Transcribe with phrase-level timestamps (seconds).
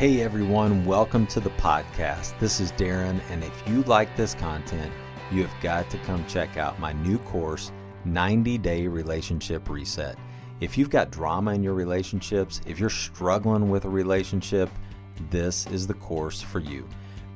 [0.00, 2.32] Hey everyone, welcome to the podcast.
[2.38, 4.90] This is Darren, and if you like this content,
[5.30, 7.70] you have got to come check out my new course,
[8.06, 10.16] 90 Day Relationship Reset.
[10.60, 14.70] If you've got drama in your relationships, if you're struggling with a relationship,
[15.28, 16.88] this is the course for you.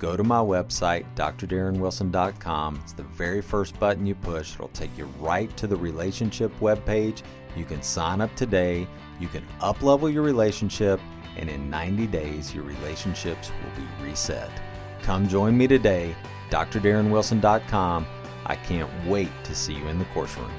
[0.00, 2.80] Go to my website, drdarrenwilson.com.
[2.82, 4.54] It's the very first button you push.
[4.54, 7.22] It'll take you right to the relationship webpage.
[7.56, 8.88] You can sign up today.
[9.20, 10.98] You can uplevel your relationship
[11.38, 14.50] and in 90 days, your relationships will be reset.
[15.02, 16.14] Come join me today,
[16.50, 18.06] drdarrenwilson.com.
[18.46, 20.50] I can't wait to see you in the course room.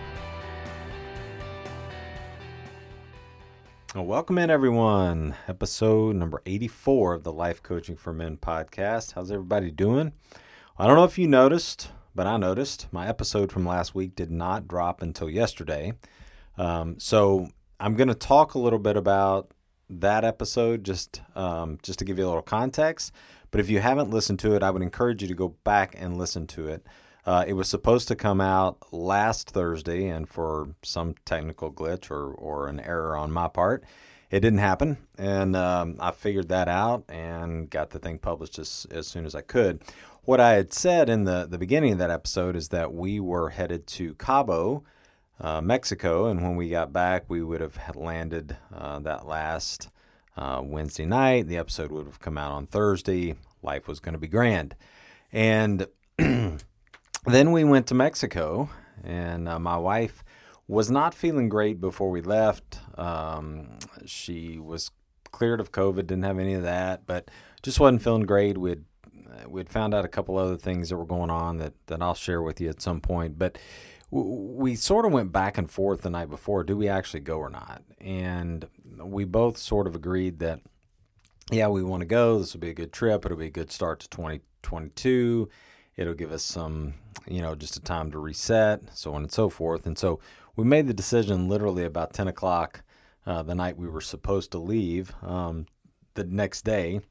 [3.95, 5.36] Well, welcome in, everyone.
[5.48, 9.14] Episode number 84 of the Life Coaching for Men podcast.
[9.14, 10.14] How's everybody doing?
[10.78, 14.30] I don't know if you noticed, but I noticed my episode from last week did
[14.30, 15.94] not drop until yesterday.
[16.58, 19.52] Um, so I'm going to talk a little bit about
[19.90, 23.12] that episode just um, just to give you a little context.
[23.52, 26.18] But if you haven't listened to it, I would encourage you to go back and
[26.18, 26.86] listen to it.
[27.26, 32.31] Uh, it was supposed to come out last Thursday, and for some technical glitch or,
[32.31, 33.84] or an error on my part,
[34.31, 34.98] it didn't happen.
[35.18, 39.36] And um, I figured that out and got the thing published as, as soon as
[39.36, 39.81] I could.
[40.24, 43.50] What I had said in the, the beginning of that episode is that we were
[43.50, 44.84] headed to Cabo
[45.42, 49.90] uh, Mexico, and when we got back, we would have landed uh, that last
[50.36, 51.48] uh, Wednesday night.
[51.48, 53.36] The episode would have come out on Thursday.
[53.62, 54.76] Life was going to be grand,
[55.31, 55.88] and
[56.18, 58.69] then we went to Mexico,
[59.03, 60.24] and uh, my wife
[60.68, 62.80] was not feeling great before we left.
[62.97, 64.92] Um, she was
[65.31, 67.30] cleared of COVID, didn't have any of that, but
[67.63, 68.58] just wasn't feeling great.
[68.58, 68.84] We'd
[69.47, 72.42] we'd found out a couple other things that were going on that that I'll share
[72.42, 73.58] with you at some point, but
[74.12, 77.50] we sort of went back and forth the night before do we actually go or
[77.50, 77.84] not?
[78.00, 80.62] And we both sort of agreed that
[81.52, 83.72] yeah we want to go this will be a good trip it'll be a good
[83.72, 85.50] start to 2022
[86.00, 86.94] it'll give us some
[87.28, 89.86] you know just a time to reset so on and so forth.
[89.86, 90.19] And so
[90.56, 92.84] we made the decision literally about 10 o'clock
[93.25, 95.66] uh, the night we were supposed to leave um,
[96.16, 97.02] the next day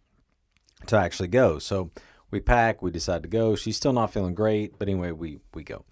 [0.87, 1.58] to actually go.
[1.58, 1.91] So
[2.31, 3.54] we pack we decide to go.
[3.56, 5.84] She's still not feeling great but anyway we we go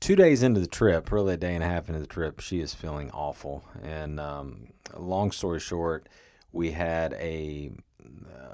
[0.00, 2.60] two days into the trip, really a day and a half into the trip, she
[2.60, 3.64] is feeling awful.
[3.82, 6.08] And um, long story short,
[6.52, 7.72] we had a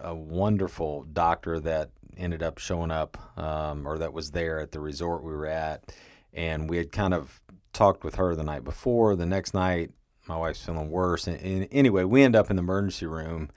[0.03, 4.81] a wonderful doctor that ended up showing up, um, or that was there at the
[4.81, 5.95] resort we were at,
[6.33, 7.41] and we had kind of
[7.73, 9.17] talked with her the night before.
[9.17, 9.93] The next night,
[10.27, 13.51] my wife's feeling worse, and, and anyway, we end up in the emergency room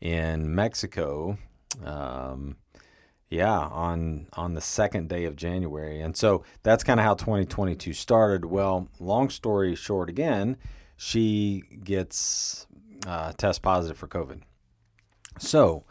[0.00, 1.36] in Mexico.
[1.84, 2.56] Um,
[3.30, 7.92] yeah, on on the second day of January, and so that's kind of how 2022
[7.92, 8.44] started.
[8.44, 10.56] Well, long story short, again,
[10.96, 12.66] she gets
[13.06, 14.42] uh, test positive for COVID.
[15.38, 15.84] So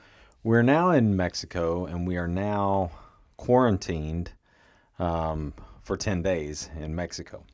[0.44, 2.91] we're now in Mexico, and we are now
[3.38, 4.33] quarantined
[5.00, 7.45] um, for 10 days in Mexico.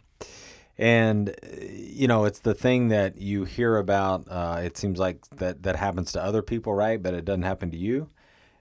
[0.80, 1.36] And
[1.72, 4.26] you know, it's the thing that you hear about.
[4.28, 7.02] Uh, it seems like that that happens to other people, right?
[7.02, 8.10] But it doesn't happen to you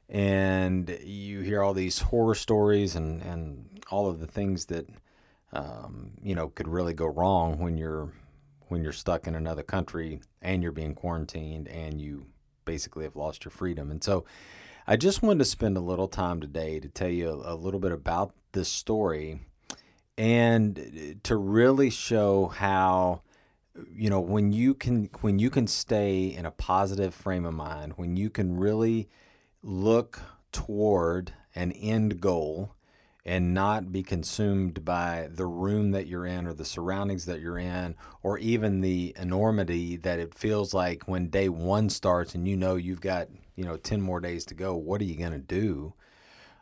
[0.08, 4.88] and you hear all these horror stories and, and all of the things that
[5.52, 8.12] um, you know could really go wrong when you're
[8.68, 12.26] when you're stuck in another country and you're being quarantined and you
[12.64, 13.90] basically have lost your freedom.
[13.90, 14.24] And so
[14.86, 17.80] I just wanted to spend a little time today to tell you a, a little
[17.80, 19.40] bit about this story
[20.16, 23.22] and to really show how
[23.92, 27.94] you know when you can when you can stay in a positive frame of mind
[27.96, 29.08] when you can really
[29.64, 30.20] look
[30.52, 32.74] toward an end goal
[33.24, 37.58] and not be consumed by the room that you're in or the surroundings that you're
[37.58, 42.56] in or even the enormity that it feels like when day one starts and you
[42.56, 45.38] know you've got you know 10 more days to go what are you going to
[45.38, 45.94] do?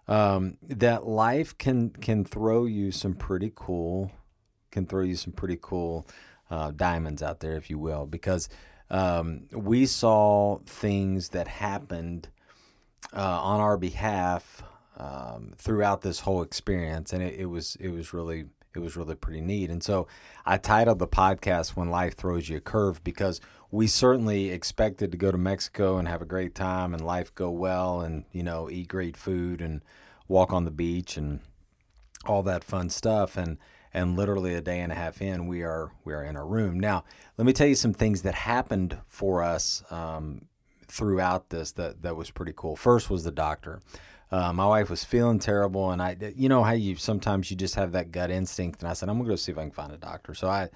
[0.08, 4.12] Um, that life can can throw you some pretty cool
[4.70, 6.06] can throw you some pretty cool
[6.50, 8.48] uh, diamonds out there if you will because
[8.90, 12.28] um, we saw things that happened
[13.14, 14.62] uh, on our behalf
[14.96, 19.14] um, throughout this whole experience, and it, it, was it was really it was really
[19.14, 19.70] pretty neat.
[19.70, 20.06] And so
[20.46, 23.40] I titled the podcast "When Life Throws You a Curve" because
[23.72, 27.50] we certainly expected to go to Mexico and have a great time and life go
[27.50, 29.82] well and you know eat great food and
[30.28, 31.40] walk on the beach and
[32.26, 33.58] all that fun stuff and
[33.94, 36.78] and literally a day and a half in we are we are in our room
[36.78, 37.02] now
[37.36, 40.42] let me tell you some things that happened for us um,
[40.92, 43.80] throughout this that that was pretty cool first was the doctor
[44.30, 47.74] uh, my wife was feeling terrible and i you know how you sometimes you just
[47.74, 49.92] have that gut instinct and i said i'm gonna go see if i can find
[49.92, 50.68] a doctor so i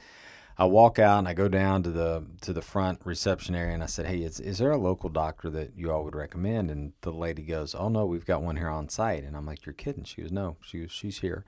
[0.58, 3.82] I walk out and I go down to the to the front reception area and
[3.82, 6.94] I said, "Hey, is is there a local doctor that you all would recommend?" And
[7.02, 9.74] the lady goes, "Oh no, we've got one here on site." And I'm like, "You're
[9.74, 11.44] kidding?" She goes, "No, she she's here."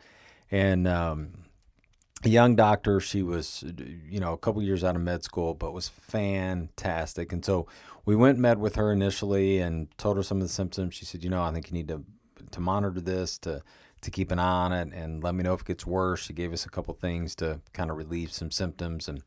[0.51, 1.45] And um,
[2.25, 3.65] a young doctor, she was,
[4.09, 7.33] you know, a couple years out of med school, but was fantastic.
[7.33, 7.67] And so
[8.05, 10.95] we went met with her initially and told her some of the symptoms.
[10.95, 12.05] She said, "You know, I think you need to
[12.51, 13.63] to monitor this to."
[14.01, 16.21] to keep an eye on it and let me know if it gets worse.
[16.21, 19.09] She gave us a couple things to kind of relieve some symptoms.
[19.09, 19.23] And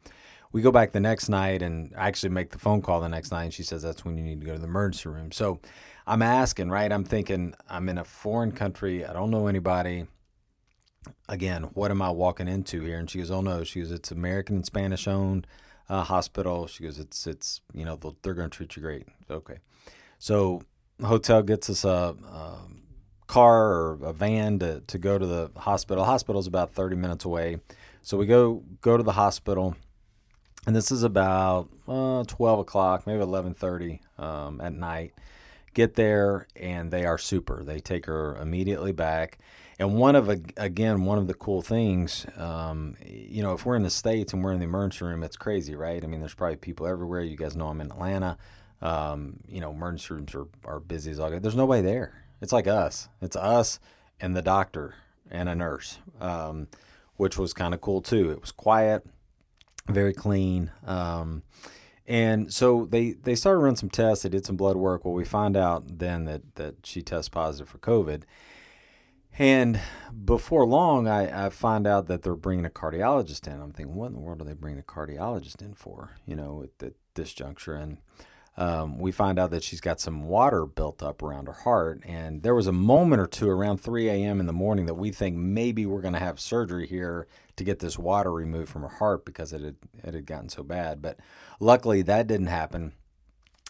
[0.52, 3.44] we go back the next night and actually make the phone call the next night.
[3.44, 5.32] And she says that's when you need to go to the emergency room.
[5.32, 5.60] So
[6.08, 6.92] I'm asking, right?
[6.92, 9.06] I'm thinking I'm in a foreign country.
[9.06, 10.08] I don't know anybody.
[11.32, 13.00] Again, what am I walking into here?
[13.00, 13.64] And she goes, oh no.
[13.64, 15.48] She goes, it's American and Spanish owned
[15.90, 16.68] uh, hospital.
[16.68, 19.08] She goes, it's, it's, you know, they're going to treat you great.
[19.30, 19.60] Okay.
[20.20, 20.62] So
[21.02, 22.16] hotel gets us a,
[23.32, 26.04] car or a van to, to go to the hospital.
[26.04, 27.60] The hospital's about 30 minutes away.
[28.02, 29.76] So we go go to the hospital,
[30.68, 35.14] and this is about uh, 12 o'clock, maybe 11:30 um, at night.
[35.74, 37.64] Get there, and they are super.
[37.64, 39.38] They take her immediately back.
[39.82, 43.82] And one of again, one of the cool things, um, you know, if we're in
[43.82, 46.04] the states and we're in the emergency room, it's crazy, right?
[46.04, 47.22] I mean, there's probably people everywhere.
[47.22, 48.38] You guys know I'm in Atlanta.
[48.80, 51.42] Um, you know, emergency rooms are, are busy as all get.
[51.42, 52.14] There's nobody there.
[52.42, 53.10] It's like us.
[53.24, 53.80] It's us
[54.20, 54.94] and the doctor
[55.32, 56.68] and a nurse, um,
[57.16, 58.30] which was kind of cool too.
[58.30, 59.04] It was quiet,
[59.88, 60.70] very clean.
[60.86, 61.42] Um,
[62.06, 64.22] and so they, they started running some tests.
[64.22, 65.06] They did some blood work.
[65.06, 68.26] Well, we find out then that, that she tests positive for COVID.
[69.38, 69.80] And
[70.26, 73.62] before long, I, I find out that they're bringing a cardiologist in.
[73.62, 76.12] I'm thinking, what in the world are they bringing a cardiologist in for?
[76.26, 77.76] You know, at, this juncture.
[77.76, 77.98] And
[78.58, 82.02] um, we find out that she's got some water built up around her heart.
[82.06, 84.40] And there was a moment or two around 3 a.m.
[84.40, 87.80] in the morning that we think maybe we're going to have surgery here to get
[87.80, 91.02] this water removed from her heart because it had, it had gotten so bad.
[91.02, 91.20] But
[91.60, 92.94] luckily, that didn't happen.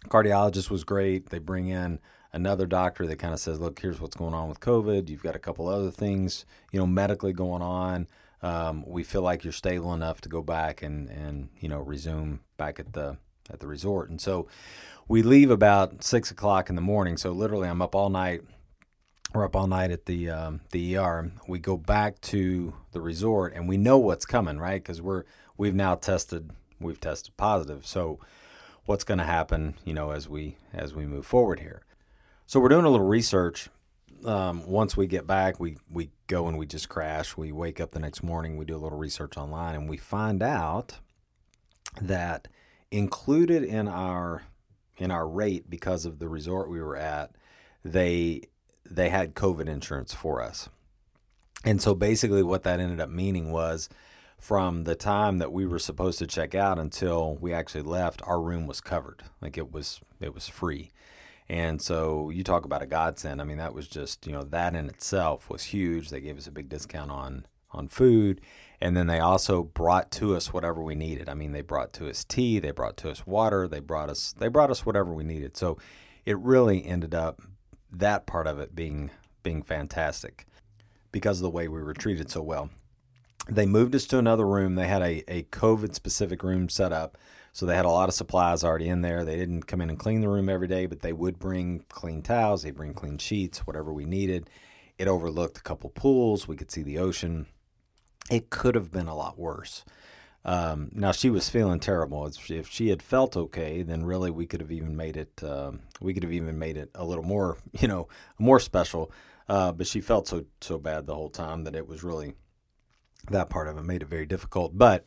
[0.07, 1.29] Cardiologist was great.
[1.29, 1.99] They bring in
[2.33, 5.09] another doctor that kind of says, look, here's what's going on with COVID.
[5.09, 8.07] You've got a couple other things, you know, medically going on.
[8.41, 12.39] Um, we feel like you're stable enough to go back and, and, you know, resume
[12.57, 13.17] back at the
[13.51, 14.09] at the resort.
[14.09, 14.47] And so
[15.07, 17.17] we leave about six o'clock in the morning.
[17.17, 18.41] So literally, I'm up all night.
[19.33, 21.31] We're up all night at the um, the ER.
[21.47, 24.81] We go back to the resort, and we know what's coming, right?
[24.81, 25.23] Because we're
[25.57, 27.85] we've now tested we've tested positive.
[27.85, 28.19] So
[28.85, 31.83] what's going to happen, you know, as we as we move forward here?
[32.51, 33.69] So we're doing a little research.
[34.25, 37.38] Um, once we get back, we we go and we just crash.
[37.38, 38.57] We wake up the next morning.
[38.57, 41.00] We do a little research online, and we find out
[42.01, 42.50] that
[42.92, 44.44] included in our
[44.98, 47.31] in our rate because of the resort we were at,
[47.86, 48.42] they
[48.83, 50.68] they had COVID insurance for us.
[51.63, 53.88] And so basically what that ended up meaning was
[54.38, 58.42] from the time that we were supposed to check out until we actually left, our
[58.42, 59.24] room was covered.
[59.39, 60.91] Like it was it was free.
[61.51, 63.41] And so you talk about a godsend.
[63.41, 66.10] I mean, that was just, you know, that in itself was huge.
[66.10, 68.41] They gave us a big discount on on food
[68.81, 71.29] and then they also brought to us whatever we needed.
[71.29, 74.34] I mean, they brought to us tea, they brought to us water, they brought us
[74.38, 75.55] they brought us whatever we needed.
[75.55, 75.77] So
[76.25, 77.41] it really ended up
[77.91, 79.12] that part of it being
[79.43, 80.48] being fantastic
[81.12, 82.70] because of the way we were treated so well.
[83.50, 84.75] They moved us to another room.
[84.75, 87.17] They had a, a COVID specific room set up.
[87.53, 89.25] So they had a lot of supplies already in there.
[89.25, 92.22] They didn't come in and clean the room every day, but they would bring clean
[92.22, 94.50] towels, they'd bring clean sheets, whatever we needed.
[94.98, 96.48] It overlooked a couple pools.
[96.48, 97.48] We could see the ocean
[98.31, 99.84] it could have been a lot worse.
[100.43, 102.27] Um, now she was feeling terrible.
[102.50, 105.43] If she had felt okay, then really we could have even made it.
[105.43, 108.08] Uh, we could have even made it a little more, you know,
[108.39, 109.12] more special.
[109.48, 112.34] Uh, but she felt so so bad the whole time that it was really
[113.29, 114.77] that part of it made it very difficult.
[114.77, 115.05] But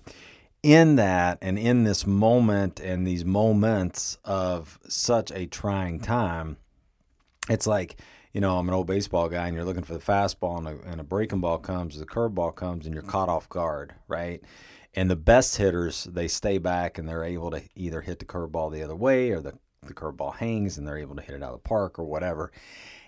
[0.65, 6.57] in that and in this moment and these moments of such a trying time,
[7.51, 8.01] it's like
[8.33, 10.91] you know, I'm an old baseball guy and you're looking for the fastball and a,
[10.91, 14.43] and a breaking ball comes, the curveball comes, and you're caught off guard, right?
[14.93, 18.73] And the best hitters, they stay back and they're able to either hit the curveball
[18.73, 19.53] the other way or the,
[19.85, 22.51] the curveball hangs and they're able to hit it out of the park or whatever.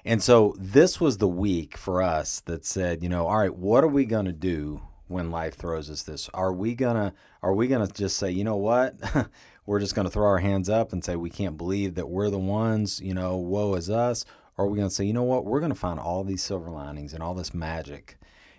[0.04, 3.82] And so this was the week for us that said, you know, all right, what
[3.82, 6.28] are we going to do when life throws us this?
[6.34, 7.14] Are we gonna
[7.46, 8.96] are we gonna just say, you know what?
[9.66, 12.38] we're just gonna throw our hands up and say we can't believe that we're the
[12.38, 14.24] ones, you know, woe is us?
[14.56, 17.14] Or are we gonna say, you know what, we're gonna find all these silver linings
[17.14, 18.18] and all this magic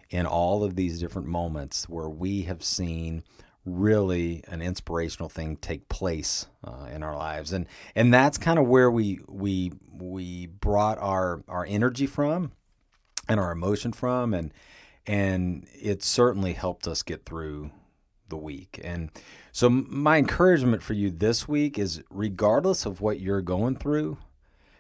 [0.10, 3.24] in all of these different moments where we have seen
[3.66, 8.66] really an inspirational thing take place uh, in our lives and and that's kind of
[8.66, 12.54] where we we we brought our our energy from
[13.28, 14.54] and our emotion from and
[15.06, 17.70] and it certainly helped us get through
[18.30, 19.10] the week and
[19.52, 24.18] so my encouragement for you this week is regardless of what you're going through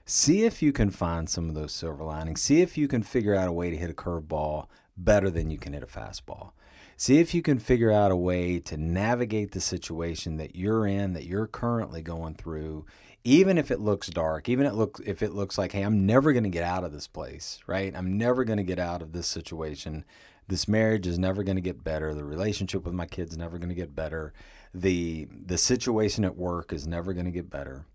[0.05, 3.35] see if you can find some of those silver linings see if you can figure
[3.35, 6.51] out a way to hit a curveball better than you can hit a fastball
[6.99, 11.13] See if you can figure out a way to navigate the situation that you're in,
[11.13, 12.87] that you're currently going through,
[13.23, 16.33] even if it looks dark, even it looks if it looks like, hey, I'm never
[16.33, 17.95] going to get out of this place, right?
[17.95, 20.05] I'm never going to get out of this situation.
[20.47, 22.13] This marriage is never going to get better.
[22.13, 24.33] The relationship with my kids is never going to get better.
[24.73, 27.85] The the situation at work is never going to get better.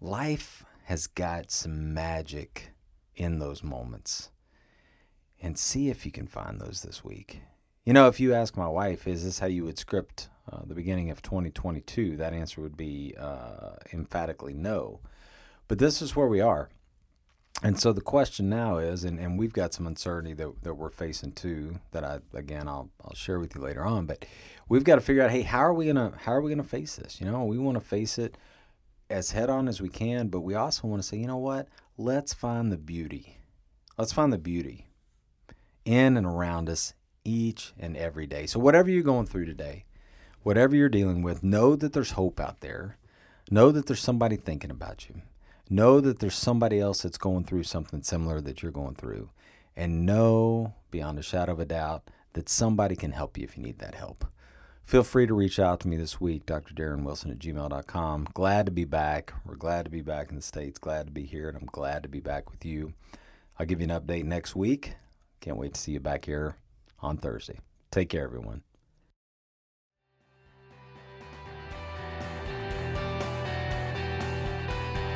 [0.00, 2.72] Life has got some magic
[3.16, 4.30] in those moments.
[5.40, 7.42] And see if you can find those this week.
[7.84, 10.74] You know, if you ask my wife, is this how you would script uh, the
[10.74, 12.16] beginning of 2022?
[12.16, 15.00] That answer would be uh, emphatically no.
[15.68, 16.70] But this is where we are.
[17.62, 20.90] And so the question now is, and, and we've got some uncertainty that, that we're
[20.90, 24.06] facing too, that I again I'll I'll share with you later on.
[24.06, 24.26] But
[24.68, 26.96] we've got to figure out, hey, how are we gonna how are we gonna face
[26.96, 27.20] this?
[27.20, 28.36] You know, we want to face it
[29.08, 31.68] as head on as we can, but we also want to say, you know what?
[31.96, 33.38] Let's find the beauty.
[33.96, 34.88] Let's find the beauty
[35.84, 36.94] in and around us
[37.24, 38.46] each and every day.
[38.46, 39.84] So, whatever you're going through today,
[40.42, 42.98] whatever you're dealing with, know that there's hope out there.
[43.50, 45.22] Know that there's somebody thinking about you.
[45.70, 49.30] Know that there's somebody else that's going through something similar that you're going through.
[49.76, 53.62] And know beyond a shadow of a doubt that somebody can help you if you
[53.62, 54.26] need that help.
[54.84, 56.74] Feel free to reach out to me this week, Dr.
[56.74, 58.28] Darren Wilson at gmail.com.
[58.34, 59.32] Glad to be back.
[59.46, 60.78] We're glad to be back in the States.
[60.78, 62.92] Glad to be here, and I'm glad to be back with you.
[63.58, 64.94] I'll give you an update next week.
[65.40, 66.56] Can't wait to see you back here
[67.00, 67.60] on Thursday.
[67.90, 68.62] Take care, everyone.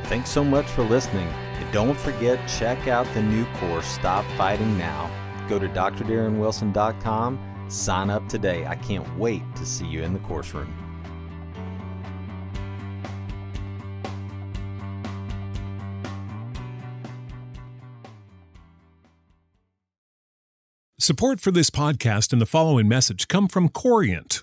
[0.09, 1.29] Thanks so much for listening.
[1.29, 5.11] And don't forget, check out the new course, Stop Fighting Now.
[5.51, 8.67] Go to drdarrenwilson.com, sign up today.
[8.67, 10.73] I can't wait to see you in the course room.
[20.99, 24.43] Support for this podcast and the following message come from Corient.